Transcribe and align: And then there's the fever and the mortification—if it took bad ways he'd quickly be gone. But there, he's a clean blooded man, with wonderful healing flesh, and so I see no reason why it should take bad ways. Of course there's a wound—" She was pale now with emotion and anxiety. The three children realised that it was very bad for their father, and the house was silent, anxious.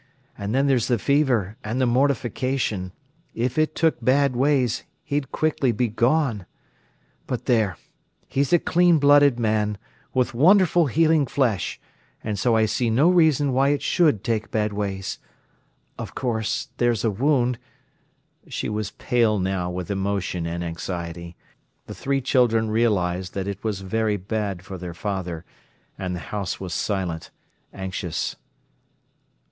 And 0.35 0.55
then 0.55 0.65
there's 0.65 0.87
the 0.87 0.97
fever 0.97 1.57
and 1.63 1.79
the 1.79 1.85
mortification—if 1.85 3.57
it 3.59 3.75
took 3.75 4.03
bad 4.03 4.35
ways 4.35 4.83
he'd 5.03 5.31
quickly 5.31 5.71
be 5.71 5.89
gone. 5.89 6.47
But 7.27 7.45
there, 7.45 7.77
he's 8.27 8.51
a 8.51 8.57
clean 8.57 8.97
blooded 8.97 9.39
man, 9.39 9.77
with 10.11 10.33
wonderful 10.33 10.87
healing 10.87 11.27
flesh, 11.27 11.79
and 12.23 12.39
so 12.39 12.55
I 12.55 12.65
see 12.65 12.89
no 12.89 13.11
reason 13.11 13.53
why 13.53 13.69
it 13.69 13.83
should 13.83 14.23
take 14.23 14.49
bad 14.49 14.73
ways. 14.73 15.19
Of 15.99 16.15
course 16.15 16.69
there's 16.77 17.03
a 17.03 17.11
wound—" 17.11 17.59
She 18.47 18.69
was 18.69 18.89
pale 18.89 19.37
now 19.37 19.69
with 19.69 19.91
emotion 19.91 20.47
and 20.47 20.63
anxiety. 20.63 21.35
The 21.85 21.93
three 21.93 22.21
children 22.21 22.71
realised 22.71 23.35
that 23.35 23.47
it 23.47 23.63
was 23.63 23.81
very 23.81 24.17
bad 24.17 24.63
for 24.65 24.79
their 24.79 24.95
father, 24.95 25.45
and 25.95 26.15
the 26.15 26.19
house 26.33 26.59
was 26.59 26.73
silent, 26.73 27.29
anxious. 27.71 28.35